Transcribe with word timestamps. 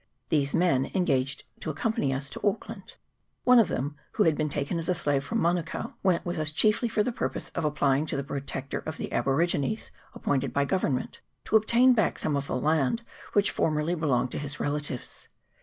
These 0.29 0.55
men 0.55 0.89
engaged 0.95 1.43
to 1.59 1.71
accom 1.71 1.95
pany 1.95 2.11
us 2.11 2.27
to 2.31 2.41
Auckland. 2.43 2.95
One 3.43 3.59
of 3.59 3.67
them, 3.67 3.97
who 4.13 4.23
had 4.23 4.35
been 4.35 4.49
taken 4.49 4.79
as 4.79 4.89
a 4.89 4.95
slave 4.95 5.23
from 5.23 5.39
Manukao, 5.39 5.93
went 6.01 6.25
with 6.25 6.39
us 6.39 6.51
chiefly 6.51 6.89
for 6.89 7.03
the 7.03 7.11
purpose 7.11 7.49
of 7.49 7.63
applying 7.65 8.07
to 8.07 8.17
the 8.17 8.23
Protector 8.23 8.79
of 8.79 8.97
the 8.97 9.11
Aborigines 9.11 9.91
appointed 10.15 10.53
by 10.53 10.65
Government, 10.65 11.19
to 11.45 11.55
obtain 11.55 11.93
back 11.93 12.17
some 12.17 12.35
of 12.35 12.47
the 12.47 12.55
land 12.57 13.03
which 13.33 13.51
formerly 13.51 13.93
belonged 13.93 14.31
to 14.31 14.39
his 14.39 14.59
relatives. 14.59 15.27